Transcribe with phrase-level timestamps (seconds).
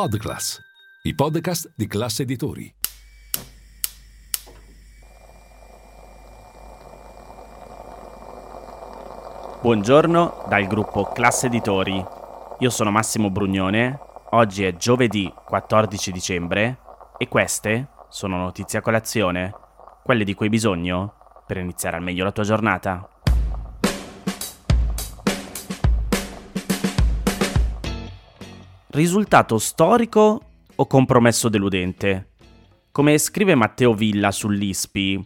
[0.00, 0.58] Podclass,
[1.02, 2.74] i podcast di classe editori.
[9.60, 12.02] Buongiorno dal gruppo Classe Editori.
[12.60, 13.98] Io sono Massimo Brugnone.
[14.30, 16.78] Oggi è giovedì 14 dicembre
[17.18, 19.54] e queste sono notizie a colazione,
[20.02, 23.06] quelle di cui hai bisogno per iniziare al meglio la tua giornata.
[28.92, 30.40] Risultato storico
[30.74, 32.30] o compromesso deludente?
[32.90, 35.24] Come scrive Matteo Villa sull'ISPI,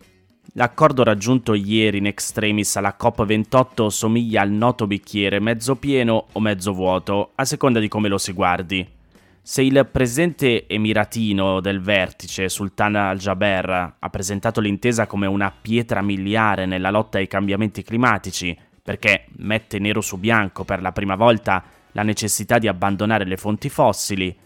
[0.52, 6.74] l'accordo raggiunto ieri in extremis alla COP28 somiglia al noto bicchiere mezzo pieno o mezzo
[6.74, 8.86] vuoto, a seconda di come lo si guardi.
[9.40, 16.66] Se il presidente emiratino del vertice, Sultan al-Jaber, ha presentato l'intesa come una pietra miliare
[16.66, 22.02] nella lotta ai cambiamenti climatici, perché mette nero su bianco per la prima volta la
[22.02, 24.36] necessità di abbandonare le fonti fossili,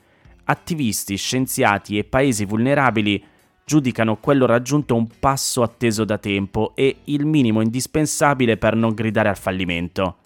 [0.44, 3.22] attivisti, scienziati e paesi vulnerabili
[3.64, 9.28] giudicano quello raggiunto un passo atteso da tempo e il minimo indispensabile per non gridare
[9.28, 10.16] al fallimento.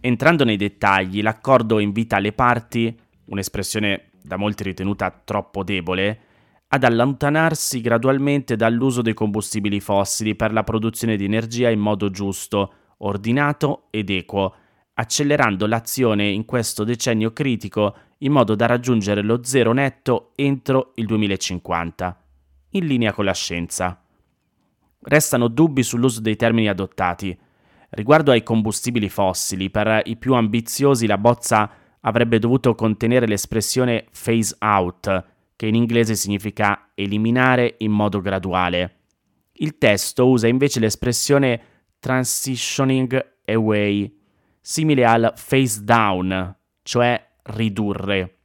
[0.00, 6.20] Entrando nei dettagli, l'accordo invita le parti, un'espressione da molti ritenuta troppo debole,
[6.68, 12.72] ad allontanarsi gradualmente dall'uso dei combustibili fossili per la produzione di energia in modo giusto,
[12.98, 14.54] ordinato ed equo,
[14.98, 21.06] accelerando l'azione in questo decennio critico in modo da raggiungere lo zero netto entro il
[21.06, 22.22] 2050,
[22.70, 24.02] in linea con la scienza.
[25.00, 27.36] Restano dubbi sull'uso dei termini adottati.
[27.90, 31.70] Riguardo ai combustibili fossili, per i più ambiziosi la bozza
[32.00, 38.94] avrebbe dovuto contenere l'espressione phase out, che in inglese significa eliminare in modo graduale.
[39.58, 41.60] Il testo usa invece l'espressione
[41.98, 44.15] transitioning away,
[44.68, 48.38] simile al face down, cioè ridurre.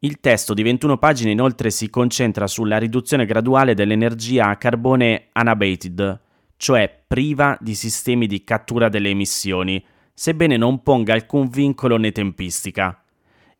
[0.00, 6.20] Il testo di 21 pagine inoltre si concentra sulla riduzione graduale dell'energia a carbone unabated,
[6.56, 9.82] cioè priva di sistemi di cattura delle emissioni,
[10.12, 13.00] sebbene non ponga alcun vincolo né tempistica.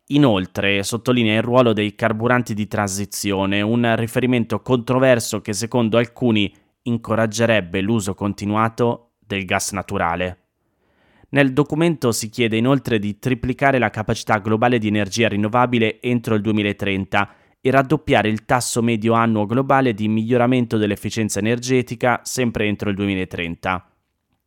[0.06, 6.53] Inoltre sottolinea il ruolo dei carburanti di transizione, un riferimento controverso che secondo alcuni
[6.83, 10.44] incoraggerebbe l'uso continuato del gas naturale.
[11.34, 16.41] Nel documento si chiede inoltre di triplicare la capacità globale di energia rinnovabile entro il
[16.41, 22.95] 2030 e raddoppiare il tasso medio annuo globale di miglioramento dell'efficienza energetica sempre entro il
[22.95, 23.91] 2030.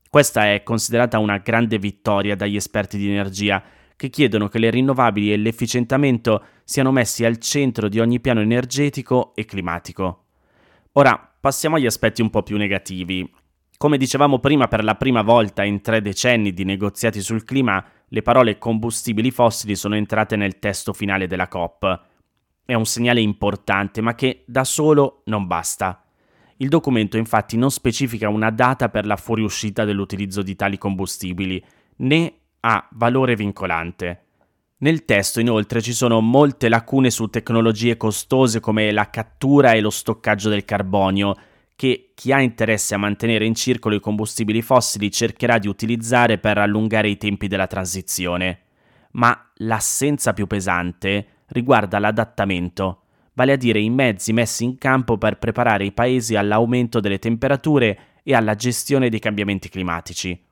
[0.10, 3.62] Questa è considerata una grande vittoria dagli esperti di energia,
[3.98, 9.36] che chiedono che le rinnovabili e l'efficientamento siano messi al centro di ogni piano energetico
[9.36, 10.28] e climatico.
[10.94, 13.30] Ora passiamo agli aspetti un po' più negativi.
[13.78, 18.24] Come dicevamo prima, per la prima volta in tre decenni di negoziati sul clima, le
[18.24, 22.02] parole combustibili fossili sono entrate nel testo finale della COP.
[22.66, 26.04] È un segnale importante, ma che da solo non basta.
[26.58, 31.64] Il documento infatti non specifica una data per la fuoriuscita dell'utilizzo di tali combustibili,
[31.98, 34.24] né ha valore vincolante.
[34.78, 39.92] Nel testo inoltre ci sono molte lacune su tecnologie costose come la cattura e lo
[39.92, 41.36] stoccaggio del carbonio,
[42.18, 47.10] chi ha interesse a mantenere in circolo i combustibili fossili cercherà di utilizzare per allungare
[47.10, 48.62] i tempi della transizione.
[49.12, 55.38] Ma l'assenza più pesante riguarda l'adattamento, vale a dire i mezzi messi in campo per
[55.38, 60.44] preparare i paesi all'aumento delle temperature e alla gestione dei cambiamenti climatici.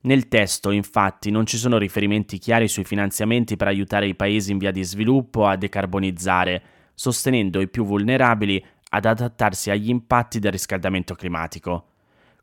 [0.00, 4.58] Nel testo, infatti, non ci sono riferimenti chiari sui finanziamenti per aiutare i paesi in
[4.58, 6.62] via di sviluppo a decarbonizzare,
[6.92, 11.86] sostenendo i più vulnerabili ad adattarsi agli impatti del riscaldamento climatico.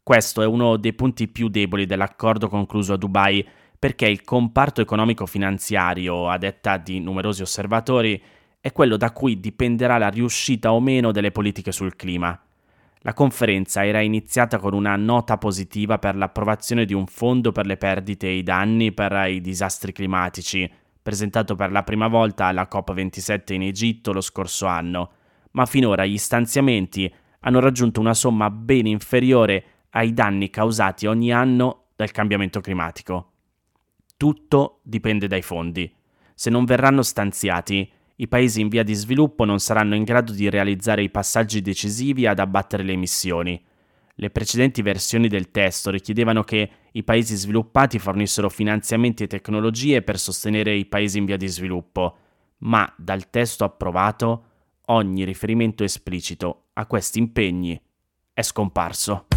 [0.03, 3.48] Questo è uno dei punti più deboli dell'accordo concluso a Dubai,
[3.80, 8.21] perché il comparto economico-finanziario, a detta di numerosi osservatori,
[8.59, 12.38] è quello da cui dipenderà la riuscita o meno delle politiche sul clima.
[13.03, 17.77] La conferenza era iniziata con una nota positiva per l'approvazione di un fondo per le
[17.77, 20.69] perdite e i danni per i disastri climatici,
[21.01, 25.12] presentato per la prima volta alla COP27 in Egitto lo scorso anno
[25.51, 31.88] ma finora gli stanziamenti hanno raggiunto una somma ben inferiore ai danni causati ogni anno
[31.95, 33.31] dal cambiamento climatico.
[34.15, 35.92] Tutto dipende dai fondi.
[36.36, 40.48] Se non verranno stanziati, I paesi in via di sviluppo non saranno in grado di
[40.48, 43.59] realizzare i passaggi decisivi ad abbattere le emissioni.
[44.13, 50.19] Le precedenti versioni del testo richiedevano che i paesi sviluppati fornissero finanziamenti e tecnologie per
[50.19, 52.18] sostenere i paesi in via di sviluppo,
[52.59, 54.44] ma dal testo approvato
[54.88, 57.80] ogni riferimento esplicito a questi impegni
[58.33, 59.28] è scomparso.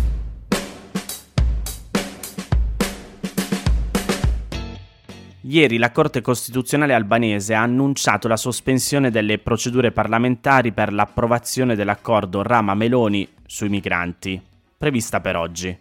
[5.47, 12.41] Ieri la Corte Costituzionale albanese ha annunciato la sospensione delle procedure parlamentari per l'approvazione dell'accordo
[12.41, 14.41] Rama-Meloni sui migranti,
[14.79, 15.79] prevista per oggi.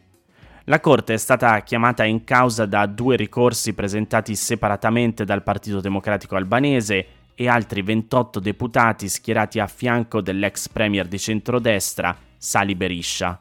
[0.65, 6.35] La Corte è stata chiamata in causa da due ricorsi presentati separatamente dal Partito Democratico
[6.35, 13.39] albanese e altri 28 deputati schierati a fianco dell'ex premier di centrodestra, Sali Beriscia.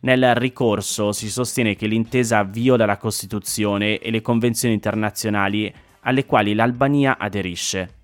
[0.00, 6.54] Nel ricorso si sostiene che l'intesa viola la Costituzione e le convenzioni internazionali alle quali
[6.54, 8.02] l'Albania aderisce.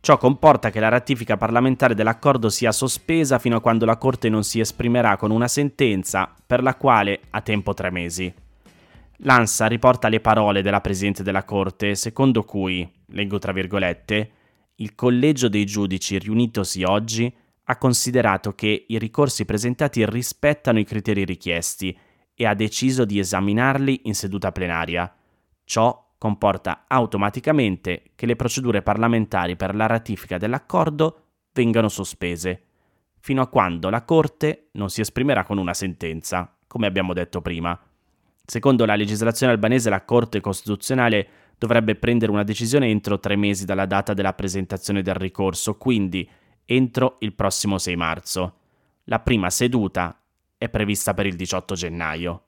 [0.00, 4.44] Ciò comporta che la ratifica parlamentare dell'accordo sia sospesa fino a quando la Corte non
[4.44, 8.32] si esprimerà con una sentenza per la quale ha tempo tre mesi.
[9.22, 14.30] L'ANSA riporta le parole della Presidente della Corte, secondo cui, leggo tra virgolette,
[14.80, 17.32] il collegio dei giudici riunitosi oggi
[17.64, 21.96] ha considerato che i ricorsi presentati rispettano i criteri richiesti
[22.34, 25.12] e ha deciso di esaminarli in seduta plenaria.
[25.64, 32.62] Ciò comporta automaticamente che le procedure parlamentari per la ratifica dell'accordo vengano sospese,
[33.18, 37.78] fino a quando la Corte non si esprimerà con una sentenza, come abbiamo detto prima.
[38.44, 43.86] Secondo la legislazione albanese la Corte Costituzionale dovrebbe prendere una decisione entro tre mesi dalla
[43.86, 46.28] data della presentazione del ricorso, quindi
[46.64, 48.54] entro il prossimo 6 marzo.
[49.04, 50.20] La prima seduta
[50.56, 52.42] è prevista per il 18 gennaio.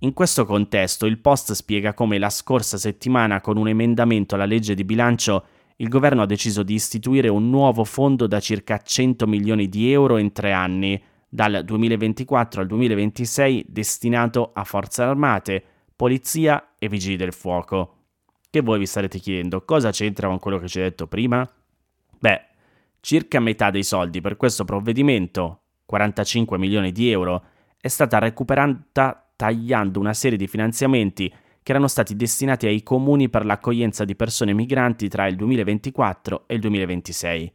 [0.00, 4.74] In questo contesto il Post spiega come la scorsa settimana con un emendamento alla legge
[4.74, 5.44] di bilancio
[5.80, 10.18] il governo ha deciso di istituire un nuovo fondo da circa 100 milioni di euro
[10.18, 15.64] in tre anni, dal 2024 al 2026, destinato a forze armate,
[15.96, 17.99] polizia e vigili del fuoco.
[18.50, 21.48] Che voi vi starete chiedendo cosa c'entra con quello che ci ho detto prima?
[22.18, 22.50] Beh,
[23.00, 27.44] Circa metà dei soldi per questo provvedimento, 45 milioni di euro,
[27.80, 31.32] è stata recuperata tagliando una serie di finanziamenti
[31.62, 36.54] che erano stati destinati ai comuni per l'accoglienza di persone migranti tra il 2024 e
[36.54, 37.52] il 2026.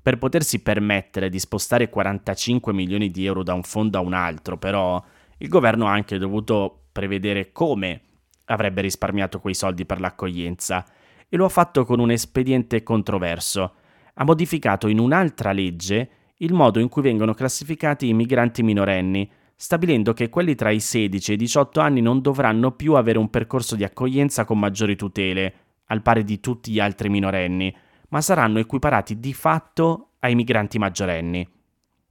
[0.00, 4.58] Per potersi permettere di spostare 45 milioni di euro da un fondo a un altro,
[4.58, 5.02] però,
[5.38, 8.00] il governo ha anche dovuto prevedere come
[8.46, 10.84] avrebbe risparmiato quei soldi per l'accoglienza
[11.28, 13.74] e lo ha fatto con un espediente controverso
[14.14, 20.12] ha modificato in un'altra legge il modo in cui vengono classificati i migranti minorenni, stabilendo
[20.12, 23.76] che quelli tra i 16 e i 18 anni non dovranno più avere un percorso
[23.76, 25.54] di accoglienza con maggiori tutele,
[25.86, 27.74] al pari di tutti gli altri minorenni,
[28.08, 31.48] ma saranno equiparati di fatto ai migranti maggiorenni.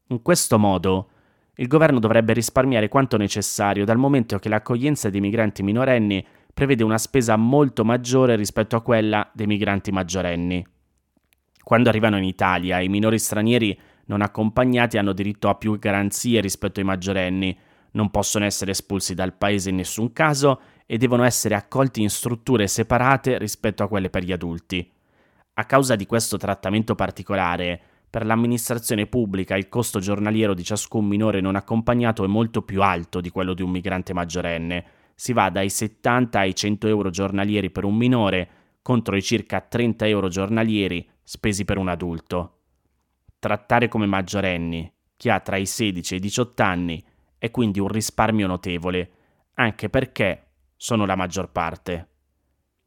[0.07, 1.09] In questo modo,
[1.61, 6.97] il governo dovrebbe risparmiare quanto necessario dal momento che l'accoglienza dei migranti minorenni prevede una
[6.97, 10.65] spesa molto maggiore rispetto a quella dei migranti maggiorenni.
[11.63, 16.79] Quando arrivano in Italia, i minori stranieri non accompagnati hanno diritto a più garanzie rispetto
[16.79, 17.55] ai maggiorenni,
[17.91, 22.65] non possono essere espulsi dal paese in nessun caso e devono essere accolti in strutture
[22.65, 24.91] separate rispetto a quelle per gli adulti.
[25.53, 27.81] A causa di questo trattamento particolare,
[28.11, 33.21] per l'amministrazione pubblica il costo giornaliero di ciascun minore non accompagnato è molto più alto
[33.21, 34.85] di quello di un migrante maggiorenne.
[35.15, 38.49] Si va dai 70 ai 100 euro giornalieri per un minore
[38.81, 42.57] contro i circa 30 euro giornalieri spesi per un adulto.
[43.39, 47.01] Trattare come maggiorenni chi ha tra i 16 e i 18 anni
[47.37, 49.11] è quindi un risparmio notevole,
[49.53, 52.09] anche perché sono la maggior parte.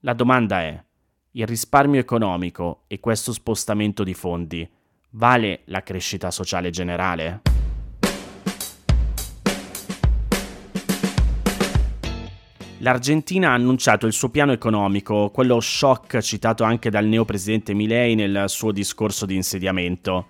[0.01, 0.85] La domanda è,
[1.31, 4.69] il risparmio economico e questo spostamento di fondi
[5.15, 7.41] vale la crescita sociale generale?
[12.79, 18.45] L'Argentina ha annunciato il suo piano economico, quello shock citato anche dal neopresidente Milei nel
[18.49, 20.27] suo discorso di insediamento.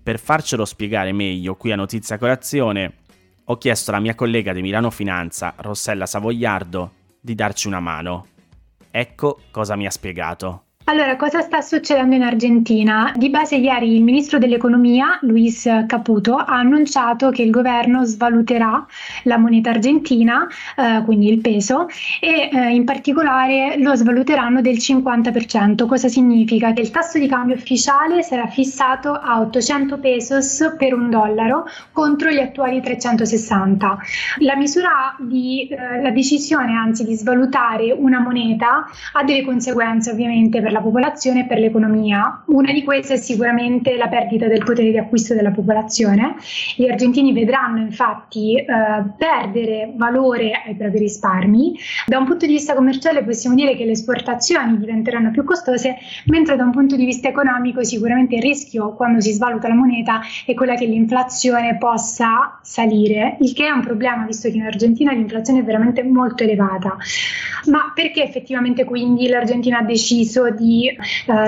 [0.00, 2.98] Per farcelo spiegare meglio qui a Notizia Colazione,
[3.44, 8.26] ho chiesto alla mia collega di Milano Finanza, Rossella Savoiardo, di darci una mano.
[8.88, 10.66] Ecco cosa mi ha spiegato.
[10.90, 13.12] Allora, cosa sta succedendo in Argentina?
[13.14, 18.84] Di base ieri il ministro dell'economia, Luis Caputo, ha annunciato che il governo svaluterà
[19.22, 21.86] la moneta argentina, eh, quindi il peso,
[22.18, 25.86] e eh, in particolare lo svaluteranno del 50%.
[25.86, 26.72] Cosa significa?
[26.72, 32.30] Che il tasso di cambio ufficiale sarà fissato a 800 pesos per un dollaro contro
[32.30, 33.96] gli attuali 360.
[34.38, 40.60] La misura di, eh, la decisione anzi di svalutare una moneta ha delle conseguenze ovviamente
[40.60, 42.42] per la la popolazione e per l'economia.
[42.46, 46.36] Una di queste è sicuramente la perdita del potere di acquisto della popolazione.
[46.74, 48.64] Gli argentini vedranno infatti eh,
[49.16, 51.78] perdere valore ai propri risparmi.
[52.06, 55.96] Da un punto di vista commerciale possiamo dire che le esportazioni diventeranno più costose,
[56.26, 60.20] mentre da un punto di vista economico sicuramente il rischio quando si svaluta la moneta
[60.46, 65.12] è quella che l'inflazione possa salire, il che è un problema visto che in Argentina
[65.12, 66.96] l'inflazione è veramente molto elevata.
[67.66, 70.96] Ma perché effettivamente quindi l'Argentina ha deciso di, eh,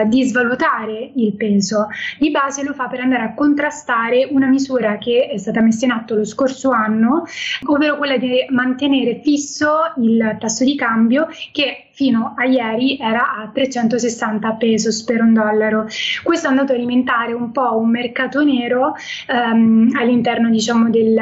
[0.06, 1.88] di svalutare il peso?
[2.18, 5.92] Di base lo fa per andare a contrastare una misura che è stata messa in
[5.92, 7.24] atto lo scorso anno,
[7.66, 13.50] ovvero quella di mantenere fisso il tasso di cambio che fino a ieri era a
[13.52, 15.86] 360 pesos per un dollaro.
[16.22, 18.94] Questo è andato a alimentare un po' un mercato nero
[19.28, 21.14] ehm, all'interno diciamo, del,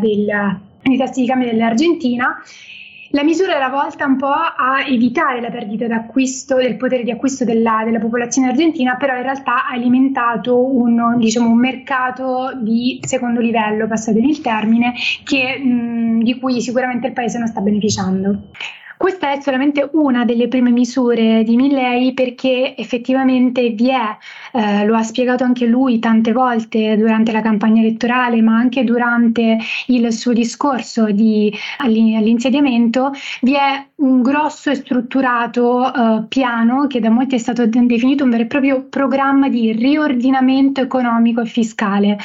[0.00, 2.40] del, dei tassi di cambio dell'Argentina
[3.10, 7.44] la misura era volta un po' a evitare la perdita d'acquisto, del potere di acquisto
[7.44, 13.40] della, della popolazione argentina, però in realtà ha alimentato un, diciamo, un mercato di secondo
[13.40, 14.92] livello, passatemi il termine,
[15.24, 18.42] che, mh, di cui sicuramente il paese non sta beneficiando.
[18.98, 24.16] Questa è solamente una delle prime misure di Milley perché effettivamente vi è,
[24.52, 29.56] eh, lo ha spiegato anche lui tante volte durante la campagna elettorale, ma anche durante
[29.86, 33.12] il suo discorso di, all'insediamento,
[33.42, 38.30] vi è un grosso e strutturato eh, piano che da molti è stato definito un
[38.30, 42.18] vero e proprio programma di riordinamento economico e fiscale.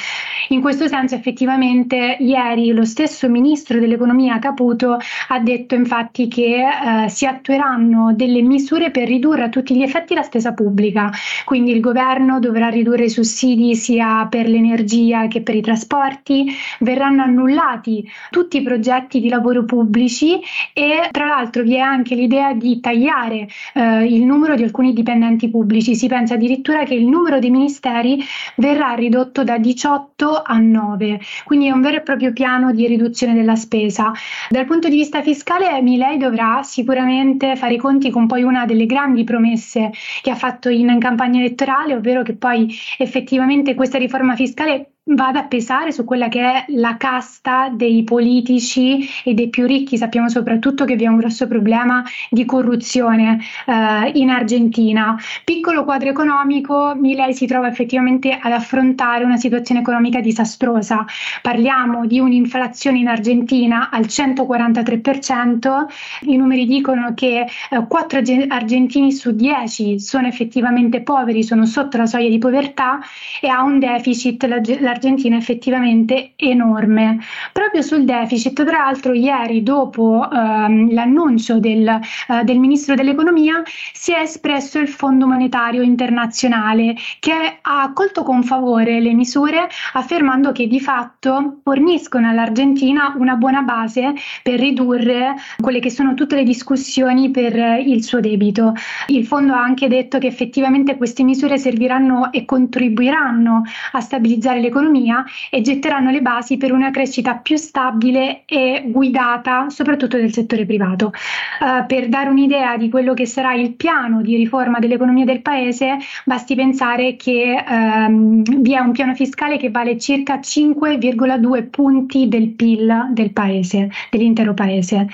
[0.48, 7.08] In questo senso effettivamente ieri lo stesso ministro dell'economia Caputo ha detto infatti che eh,
[7.08, 11.10] si attueranno delle misure per ridurre a tutti gli effetti la spesa pubblica,
[11.44, 17.22] quindi il governo dovrà ridurre i sussidi sia per l'energia che per i trasporti, verranno
[17.22, 20.40] annullati tutti i progetti di lavoro pubblici
[20.72, 25.48] e tra l'altro vi è anche l'idea di tagliare eh, il numero di alcuni dipendenti
[25.48, 28.22] pubblici, si pensa addirittura che il numero dei ministeri
[28.56, 33.34] verrà ridotto da 18 a 9, quindi è un vero e proprio piano di riduzione
[33.34, 34.12] della spesa.
[34.48, 38.86] Dal punto di vista fiscale Milei dovrà sicuramente fare i conti con poi una delle
[38.86, 39.90] grandi promesse
[40.22, 45.44] che ha fatto in campagna elettorale, ovvero che poi effettivamente questa riforma fiscale vada a
[45.44, 49.98] pesare su quella che è la casta dei politici e dei più ricchi.
[49.98, 55.16] Sappiamo soprattutto che vi è un grosso problema di corruzione eh, in Argentina.
[55.44, 61.04] Piccolo quadro economico, Milei si trova effettivamente ad affrontare una situazione economica disastrosa.
[61.42, 65.84] Parliamo di un'inflazione in Argentina al 143%,
[66.22, 72.06] i numeri dicono che eh, 4 argentini su 10 sono effettivamente poveri, sono sotto la
[72.06, 73.00] soglia di povertà
[73.40, 77.18] e ha un deficit la, la l'Argentina effettivamente enorme.
[77.52, 84.12] Proprio sul deficit, tra l'altro ieri dopo ehm, l'annuncio del, eh, del, Ministro dell'Economia si
[84.12, 90.68] è espresso il Fondo Monetario Internazionale che ha accolto con favore le misure affermando che
[90.68, 97.30] di fatto forniscono all'Argentina una buona base per ridurre quelle che sono tutte le discussioni
[97.30, 98.74] per il suo debito.
[99.08, 104.82] Il fondo ha anche detto che effettivamente queste misure serviranno e contribuiranno a stabilizzare l'economia
[104.84, 110.66] l'economia e getteranno le basi per una crescita più stabile e guidata soprattutto del settore
[110.66, 111.12] privato.
[111.60, 115.96] Uh, per dare un'idea di quello che sarà il piano di riforma dell'economia del paese,
[116.24, 122.50] basti pensare che um, vi è un piano fiscale che vale circa 5,2 punti del
[122.50, 125.06] PIL del paese, dell'intero paese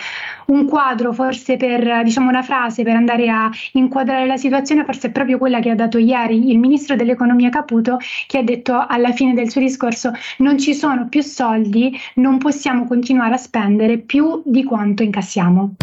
[0.50, 5.10] un quadro, forse per diciamo una frase per andare a inquadrare la situazione, forse è
[5.10, 9.32] proprio quella che ha dato ieri il ministro dell'economia Caputo, che ha detto alla fine
[9.32, 14.64] del suo discorso: non ci sono più soldi, non possiamo continuare a spendere più di
[14.64, 15.74] quanto incassiamo.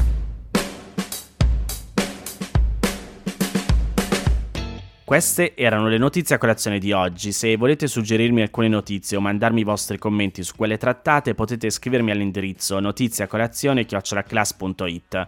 [5.08, 7.32] Queste erano le notizie a colazione di oggi.
[7.32, 12.12] Se volete suggerirmi alcune notizie o mandarmi i vostri commenti su quelle trattate, potete scrivermi
[12.12, 15.28] all'indirizzo notiziacolazione.it.